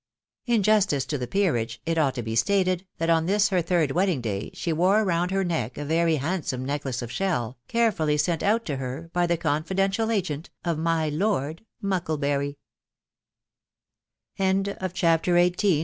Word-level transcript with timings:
In 0.47 0.63
justice 0.63 1.05
to 1.05 1.19
the 1.19 1.27
peerage, 1.27 1.79
it 1.85 1.99
ought 1.99 2.15
to 2.15 2.23
be 2.23 2.35
stated, 2.35 2.87
that 2.97 3.11
on 3.11 3.27
this 3.27 3.49
her 3.49 3.61
third 3.61 3.91
wedding 3.91 4.19
day 4.19 4.49
she 4.55 4.73
wore 4.73 5.01
around 5.03 5.29
her 5.29 5.43
neck 5.43 5.77
a 5.77 5.85
very 5.85 6.15
handsome 6.15 6.65
necklace 6.65 7.03
of 7.03 7.11
shell, 7.11 7.59
carefully 7.67 8.17
sent 8.17 8.41
out 8.41 8.65
to 8.65 8.77
her 8.77 9.11
by 9.13 9.27
the 9.27 9.37
confidential 9.37 10.09
agent 10.09 10.49
of 10.65 10.79
my 10.79 11.09
Lord 11.09 11.63
Mucklajury 11.83 12.55
THE 14.39 14.43
END. 14.43 14.75